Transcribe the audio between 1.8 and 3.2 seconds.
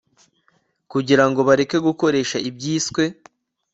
gukoresha ibyiswe